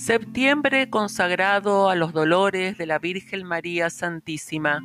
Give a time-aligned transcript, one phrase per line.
[0.00, 4.80] Septiembre consagrado a los dolores de la Virgen María Santísima.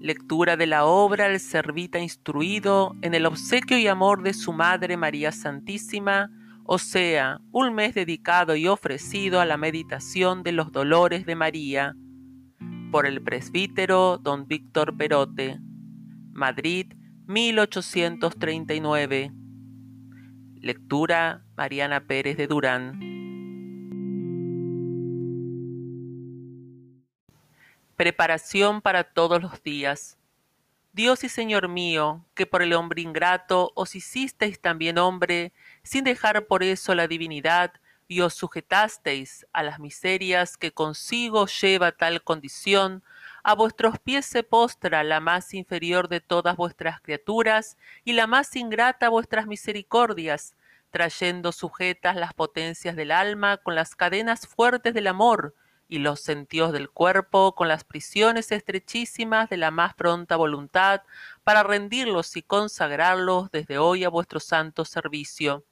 [0.00, 4.96] Lectura de la obra El Servita Instruido en el obsequio y amor de su Madre
[4.96, 6.30] María Santísima,
[6.64, 11.94] o sea, un mes dedicado y ofrecido a la meditación de los dolores de María,
[12.90, 15.60] por el presbítero don Víctor Perote,
[16.32, 16.94] Madrid,
[17.26, 19.32] 1839.
[20.62, 23.11] Lectura Mariana Pérez de Durán.
[28.02, 30.18] Preparación para todos los días.
[30.92, 35.52] Dios y Señor mío, que por el hombre ingrato os hicisteis también hombre,
[35.84, 37.74] sin dejar por eso la divinidad,
[38.08, 43.04] y os sujetasteis a las miserias que consigo lleva tal condición,
[43.44, 48.56] a vuestros pies se postra la más inferior de todas vuestras criaturas y la más
[48.56, 50.56] ingrata vuestras misericordias,
[50.90, 55.54] trayendo sujetas las potencias del alma con las cadenas fuertes del amor,
[55.92, 61.02] y los sentidos del cuerpo con las prisiones estrechísimas de la más pronta voluntad
[61.44, 65.66] para rendirlos y consagrarlos desde hoy a vuestro santo servicio.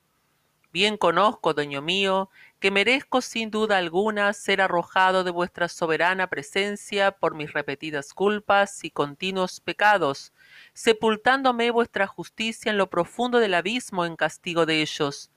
[0.75, 7.13] Bien conozco, dueño mío, que merezco sin duda alguna ser arrojado de vuestra soberana presencia
[7.13, 10.35] por mis repetidas culpas y continuos pecados,
[10.75, 15.31] sepultándome vuestra justicia en lo profundo del abismo en castigo de ellos.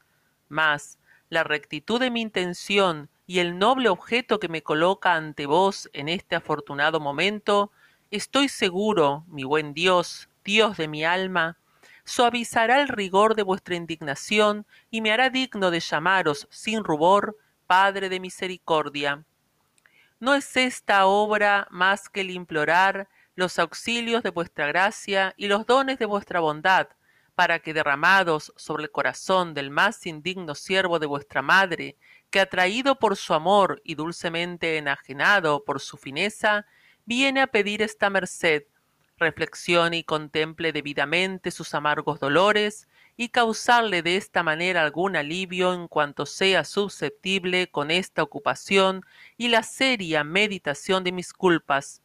[0.50, 1.00] Mas
[1.34, 6.08] la rectitud de mi intención y el noble objeto que me coloca ante vos en
[6.08, 7.72] este afortunado momento,
[8.12, 11.58] estoy seguro, mi buen Dios, Dios de mi alma,
[12.06, 18.10] suavizará el rigor de vuestra indignación y me hará digno de llamaros sin rubor Padre
[18.10, 19.24] de misericordia.
[20.20, 25.66] ¿No es esta obra más que el implorar los auxilios de vuestra gracia y los
[25.66, 26.88] dones de vuestra bondad,
[27.36, 31.98] para que derramados sobre el corazón del más indigno siervo de vuestra madre,
[32.30, 36.66] que atraído por su amor y dulcemente enajenado por su fineza,
[37.06, 38.64] viene a pedir esta merced,
[39.18, 45.88] reflexione y contemple debidamente sus amargos dolores, y causarle de esta manera algún alivio en
[45.88, 49.06] cuanto sea susceptible con esta ocupación
[49.38, 52.02] y la seria meditación de mis culpas,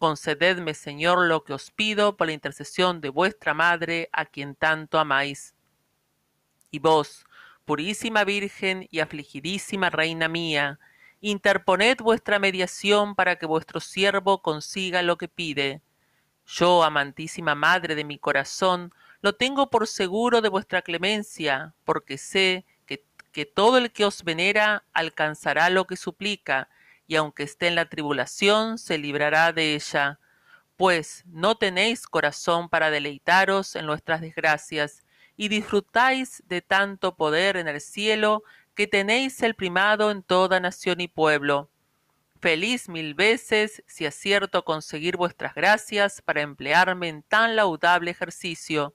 [0.00, 4.98] Concededme, Señor, lo que os pido por la intercesión de vuestra Madre, a quien tanto
[4.98, 5.54] amáis.
[6.70, 7.26] Y vos,
[7.66, 10.78] purísima Virgen y afligidísima Reina mía,
[11.20, 15.82] interponed vuestra mediación para que vuestro siervo consiga lo que pide.
[16.46, 22.64] Yo, amantísima Madre de mi corazón, lo tengo por seguro de vuestra clemencia, porque sé
[22.86, 26.70] que, que todo el que os venera alcanzará lo que suplica,
[27.10, 30.20] y aunque esté en la tribulación, se librará de ella.
[30.76, 35.04] Pues no tenéis corazón para deleitaros en nuestras desgracias,
[35.36, 38.44] y disfrutáis de tanto poder en el cielo,
[38.76, 41.68] que tenéis el primado en toda nación y pueblo.
[42.40, 48.94] Feliz mil veces si acierto conseguir vuestras gracias para emplearme en tan laudable ejercicio.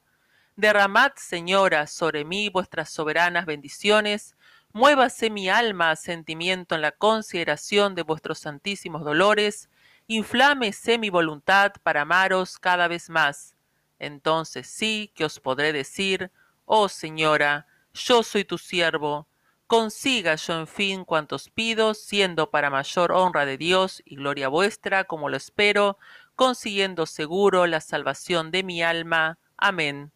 [0.55, 4.37] Derramad, Señora, sobre mí vuestras soberanas bendiciones,
[4.75, 9.69] muévase mi alma a sentimiento en la consideración de vuestros santísimos dolores,
[10.07, 13.55] inflámese mi voluntad para amaros cada vez más.
[13.99, 16.29] Entonces sí que os podré decir,
[16.65, 19.29] oh Señora, yo soy tu siervo,
[19.65, 25.05] consiga yo en fin cuantos pido, siendo para mayor honra de Dios y gloria vuestra,
[25.05, 25.97] como lo espero,
[26.35, 29.37] consiguiendo seguro la salvación de mi alma.
[29.55, 30.11] Amén.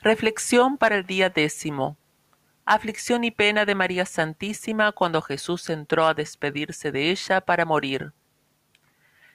[0.00, 1.98] Reflexión para el día décimo
[2.74, 8.12] aflicción y pena de María Santísima cuando Jesús entró a despedirse de ella para morir.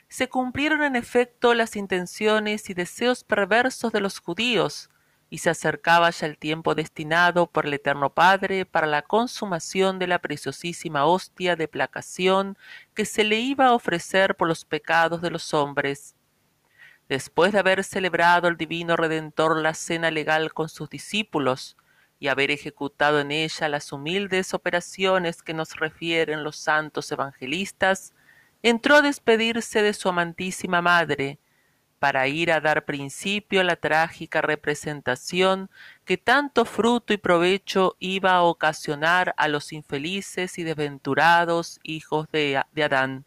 [0.07, 4.91] Se cumplieron en efecto las intenciones y deseos perversos de los judíos,
[5.31, 10.05] y se acercaba ya el tiempo destinado por el Eterno Padre para la consumación de
[10.05, 12.55] la preciosísima hostia de placación
[12.93, 16.13] que se le iba a ofrecer por los pecados de los hombres.
[17.09, 21.77] Después de haber celebrado el Divino Redentor la cena legal con sus discípulos,
[22.23, 28.13] y haber ejecutado en ella las humildes operaciones que nos refieren los santos evangelistas,
[28.61, 31.37] entró a despedirse de su amantísima madre,
[31.99, 35.69] para ir a dar principio a la trágica representación
[36.05, 42.63] que tanto fruto y provecho iba a ocasionar a los infelices y desventurados hijos de,
[42.71, 43.25] de Adán.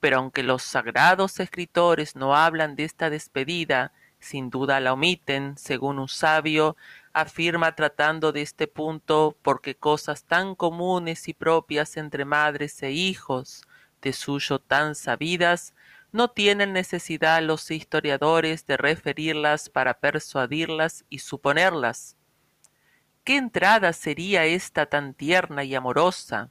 [0.00, 5.98] Pero aunque los sagrados escritores no hablan de esta despedida, sin duda la omiten, según
[5.98, 6.76] un sabio
[7.12, 13.62] afirma tratando de este punto porque cosas tan comunes y propias entre madres e hijos
[14.00, 15.74] de suyo tan sabidas
[16.12, 22.16] no tienen necesidad los historiadores de referirlas para persuadirlas y suponerlas.
[23.24, 26.50] qué entrada sería esta tan tierna y amorosa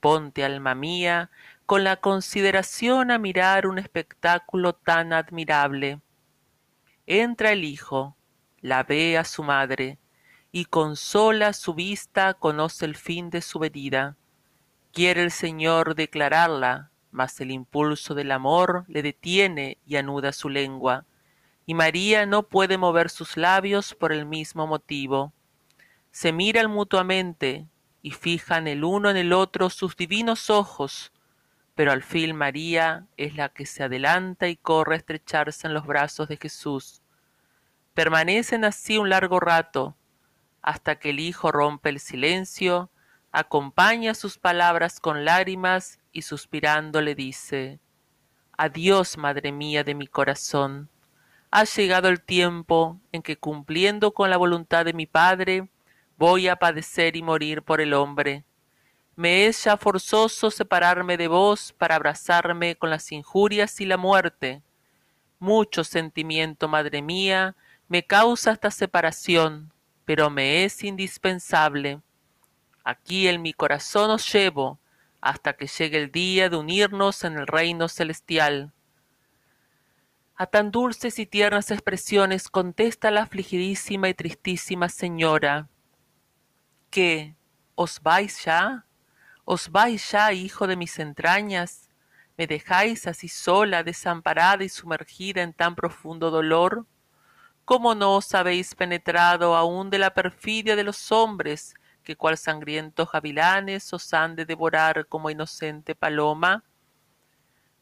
[0.00, 1.30] ponte alma mía
[1.64, 6.00] con la consideración a mirar un espectáculo tan admirable
[7.06, 8.16] entra el hijo
[8.60, 9.98] la ve a su madre
[10.52, 14.16] y con sola su vista conoce el fin de su venida.
[14.92, 21.06] Quiere el señor declararla mas el impulso del amor le detiene y anuda su lengua.
[21.64, 25.32] Y maría no puede mover sus labios por el mismo motivo.
[26.10, 27.66] Se miran mutuamente
[28.02, 31.12] y fijan el uno en el otro sus divinos ojos
[31.76, 35.86] pero al fin maría es la que se adelanta y corre a estrecharse en los
[35.86, 37.02] brazos de jesús
[37.96, 39.96] permanecen así un largo rato
[40.60, 42.90] hasta que el hijo rompe el silencio
[43.32, 47.80] acompaña sus palabras con lágrimas y suspirando le dice
[48.58, 50.90] adiós madre mía de mi corazón.
[51.50, 55.70] Ha llegado el tiempo en que cumpliendo con la voluntad de mi padre
[56.18, 58.44] voy a padecer y morir por el hombre.
[59.14, 64.62] Me es ya forzoso separarme de vos para abrazarme con las injurias y la muerte.
[65.38, 67.56] Mucho sentimiento madre mía
[67.88, 69.72] me causa esta separación
[70.06, 72.00] pero me es indispensable.
[72.84, 74.78] Aquí en mi corazón os llevo
[75.20, 78.72] hasta que llegue el día de unirnos en el reino celestial.
[80.36, 85.68] A tan dulces y tiernas expresiones contesta la afligidísima y tristísima señora.
[86.90, 87.34] Qué
[87.74, 88.84] os vais ya
[89.44, 91.90] os vais ya hijo de mis entrañas
[92.36, 96.86] me dejáis así sola desamparada y sumergida en tan profundo dolor
[97.66, 101.74] cómo no os habéis penetrado aún de la perfidia de los hombres
[102.04, 106.64] que cual sangrientos gavilanes os han de devorar como inocente paloma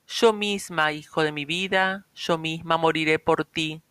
[0.06, 3.82] yo misma hijo de mi vida yo misma moriré por ti.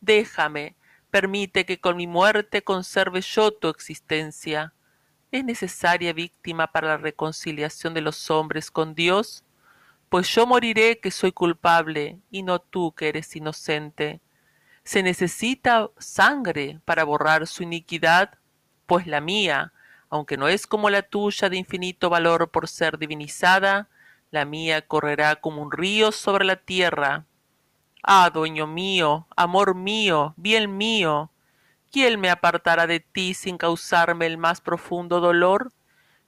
[0.00, 0.74] Déjame
[1.10, 4.72] permite que con mi muerte conserve yo tu existencia.
[5.30, 9.44] Es necesaria víctima para la reconciliación de los hombres con dios
[10.08, 14.20] pues yo moriré que soy culpable y no tú que eres inocente
[14.86, 18.38] se necesita sangre para borrar su iniquidad
[18.86, 19.72] pues la mía
[20.08, 23.88] aunque no es como la tuya de infinito valor por ser divinizada
[24.30, 27.26] la mía correrá como un río sobre la tierra.
[28.00, 31.32] Ah dueño mío amor mío bien mío
[31.90, 35.72] quién me apartará de ti sin causarme el más profundo dolor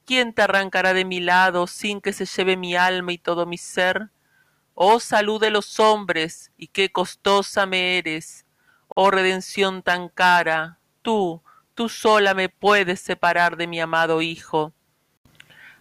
[0.05, 3.57] quién te arrancará de mi lado sin que se lleve mi alma y todo mi
[3.57, 4.09] ser
[4.73, 8.45] oh salud de los hombres y qué costosa me eres
[8.95, 11.41] oh redención tan cara tú
[11.79, 14.73] tú sola me puedes separar de mi amado hijo.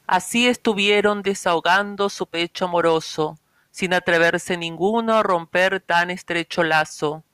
[0.06, 3.36] Así estuvieron desahogando su pecho amoroso
[3.72, 7.24] sin atreverse ninguno a romper tan estrecho lazo.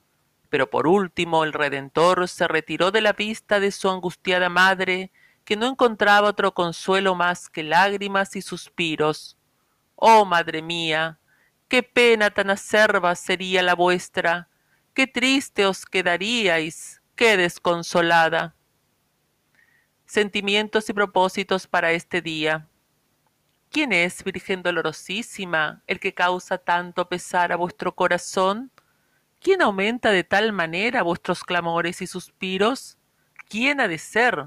[0.49, 5.13] Pero por último el redentor se retiró de la vista de su angustiada madre
[5.45, 9.37] que no encontraba otro consuelo más que lágrimas y suspiros.
[9.95, 11.19] Oh madre mía
[11.69, 14.49] qué pena tan acerba sería la vuestra
[14.95, 18.55] qué triste os quedaríais qué desconsolada.
[20.07, 22.69] Sentimientos y propósitos para este día.
[23.71, 28.71] Quién es virgen dolorosísima el que causa tanto pesar a vuestro corazón
[29.41, 32.97] quién aumenta de tal manera vuestros clamores y suspiros
[33.49, 34.47] quién ha de ser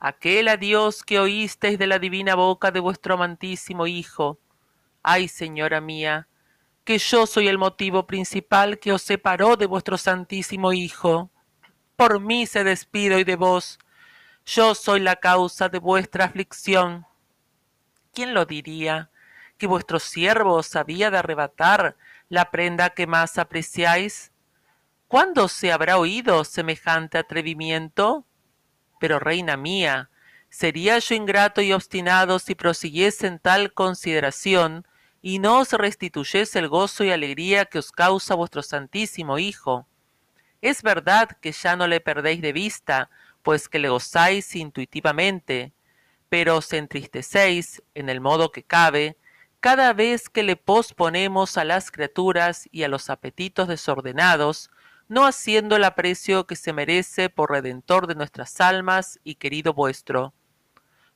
[0.00, 4.40] aquel adiós que oísteis de la divina boca de vuestro amantísimo hijo.
[5.04, 6.26] Ay señora mía
[6.84, 11.30] que yo soy el motivo principal que os separó de vuestro santísimo hijo.
[11.96, 13.78] Por mí se despido y de vos.
[14.44, 17.06] Yo soy la causa de vuestra aflicción.
[18.12, 19.10] Quién lo diría
[19.56, 21.96] que vuestro siervo os había de arrebatar
[22.28, 24.32] la prenda que más apreciáis
[25.08, 28.26] cuándo se habrá oído semejante atrevimiento
[28.98, 30.10] pero reina mía
[30.48, 34.86] sería yo ingrato y obstinado si prosiguiese en tal consideración
[35.26, 39.86] y no os restituyese el gozo y alegría que os causa vuestro santísimo hijo.
[40.60, 43.08] Es verdad que ya no le perdéis de vista
[43.42, 45.72] pues que le gozáis intuitivamente
[46.28, 49.16] pero os entristecéis en el modo que cabe
[49.60, 54.70] cada vez que le posponemos a las criaturas y a los apetitos desordenados
[55.08, 60.34] no haciendo el aprecio que se merece por redentor de nuestras almas y querido vuestro.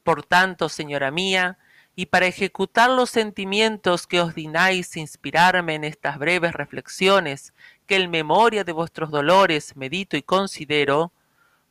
[0.03, 1.59] Por tanto señora mía
[1.99, 7.53] y para ejecutar los sentimientos que os dignáis inspirarme en estas breves reflexiones
[7.89, 11.11] que en memoria de vuestros dolores medito y considero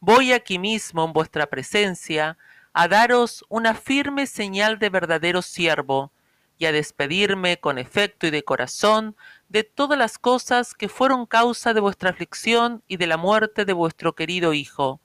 [0.01, 2.37] voy aquí mismo en vuestra presencia
[2.73, 6.11] a daros una firme señal de verdadero siervo
[6.57, 9.15] y a despedirme con efecto y de corazón
[9.47, 13.71] de todas las cosas que fueron causa de vuestra aflicción y de la muerte de
[13.71, 14.99] vuestro querido hijo.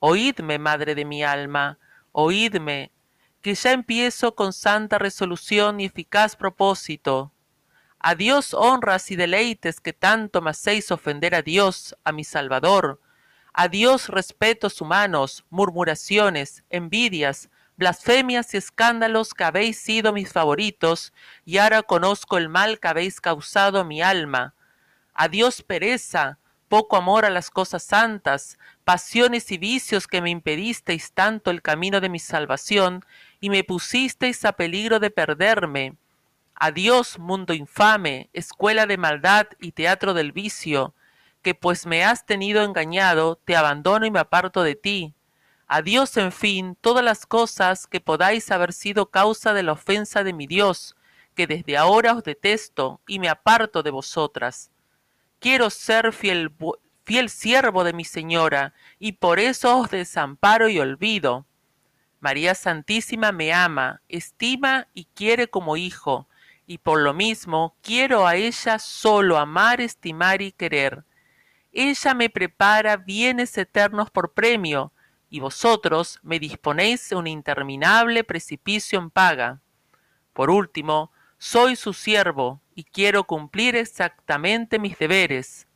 [0.00, 1.78] Oídme, madre de mi alma,
[2.10, 2.90] oídme,
[3.42, 7.32] que ya empiezo con santa resolución y eficaz propósito.
[8.00, 13.00] A Dios honras y deleites que tanto me hacéis ofender a Dios, a mi Salvador.
[13.52, 21.12] A Dios respetos humanos, murmuraciones, envidias, blasfemias y escándalos que habéis sido mis favoritos,
[21.44, 24.54] y ahora conozco el mal que habéis causado a mi alma.
[25.14, 31.12] A Dios pereza, poco amor a las cosas santas, pasiones y vicios que me impedisteis
[31.12, 33.04] tanto el camino de mi salvación,
[33.40, 35.94] y me pusisteis a peligro de perderme.
[36.54, 40.94] Adiós, mundo infame, escuela de maldad y teatro del vicio,
[41.42, 45.14] que pues me has tenido engañado, te abandono y me aparto de ti.
[45.68, 50.32] Adiós, en fin, todas las cosas que podáis haber sido causa de la ofensa de
[50.32, 50.96] mi Dios,
[51.34, 54.70] que desde ahora os detesto y me aparto de vosotras.
[55.38, 56.52] Quiero ser fiel,
[57.04, 61.46] fiel siervo de mi Señora, y por eso os desamparo y olvido.
[62.20, 66.26] María Santísima me ama, estima y quiere como hijo,
[66.66, 71.04] y por lo mismo quiero a ella solo amar, estimar y querer.
[71.72, 74.92] Ella me prepara bienes eternos por premio,
[75.30, 79.60] y vosotros me disponéis un interminable precipicio en paga.
[80.32, 85.66] Por último, soy su siervo, y quiero cumplir exactamente mis deberes.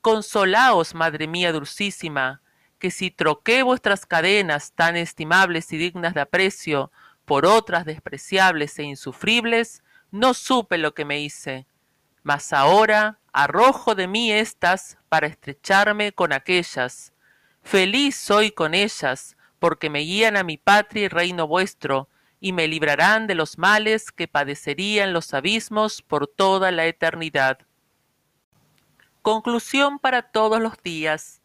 [0.00, 2.40] Consolaos, Madre mía dulcísima,
[2.80, 6.90] que si troqué vuestras cadenas tan estimables y dignas de aprecio
[7.24, 11.66] por otras despreciables e insufribles, no supe lo que me hice.
[12.24, 17.12] Mas ahora arrojo de mí éstas para estrecharme con aquellas.
[17.62, 22.08] Feliz soy con ellas, porque me guían a mi patria y reino vuestro,
[22.40, 27.58] y me librarán de los males que padecerían los abismos por toda la eternidad.
[29.22, 31.39] Conclusión para todos los días.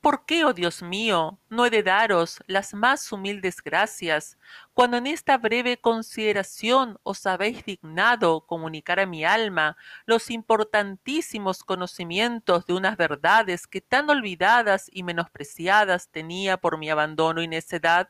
[0.00, 4.38] ¿Por qué, oh Dios mío, no he de daros las más humildes gracias,
[4.72, 9.76] cuando en esta breve consideración os habéis dignado comunicar a mi alma
[10.06, 17.42] los importantísimos conocimientos de unas verdades que tan olvidadas y menospreciadas tenía por mi abandono
[17.42, 18.08] y necedad?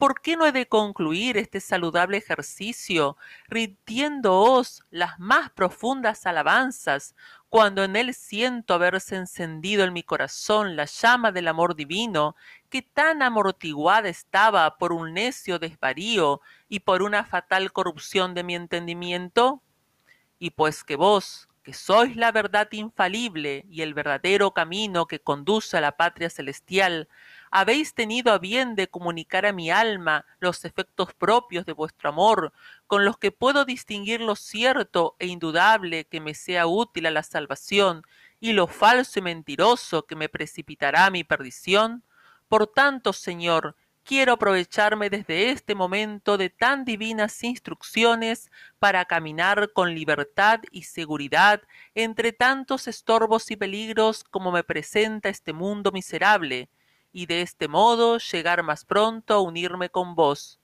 [0.00, 7.14] ¿Por qué no he de concluir este saludable ejercicio rindiéndoos las más profundas alabanzas,
[7.50, 12.36] cuando en él siento haberse encendido en mi corazón la llama del amor divino,
[12.70, 18.54] que tan amortiguada estaba por un necio desvarío y por una fatal corrupción de mi
[18.54, 19.62] entendimiento?
[20.38, 25.76] Y pues que vos, que sois la verdad infalible y el verdadero camino que conduce
[25.76, 27.08] a la patria celestial,
[27.50, 32.52] habéis tenido a bien de comunicar a mi alma los efectos propios de vuestro amor,
[32.86, 37.22] con los que puedo distinguir lo cierto e indudable que me sea útil a la
[37.22, 38.02] salvación,
[38.38, 42.04] y lo falso y mentiroso que me precipitará a mi perdición?
[42.48, 49.94] Por tanto, Señor, quiero aprovecharme desde este momento de tan divinas instrucciones para caminar con
[49.94, 51.62] libertad y seguridad
[51.94, 56.68] entre tantos estorbos y peligros como me presenta este mundo miserable,
[57.12, 60.60] y de este modo llegar más pronto a unirme con vos.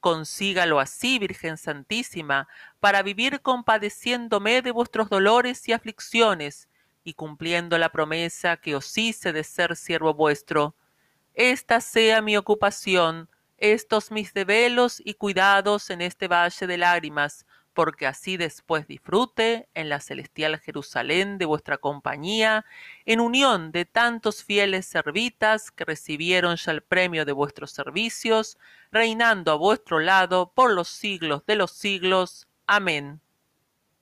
[0.00, 2.48] Consígalo así, Virgen Santísima,
[2.80, 6.68] para vivir compadeciéndome de vuestros dolores y aflicciones,
[7.04, 10.74] y cumpliendo la promesa que os hice de ser siervo vuestro.
[11.34, 13.28] Esta sea mi ocupación,
[13.58, 17.46] estos mis develos y cuidados en este valle de lágrimas,
[17.80, 22.66] porque así después disfrute en la celestial Jerusalén de vuestra compañía,
[23.06, 28.58] en unión de tantos fieles servitas que recibieron ya el premio de vuestros servicios,
[28.92, 32.48] reinando a vuestro lado por los siglos de los siglos.
[32.66, 33.22] Amén.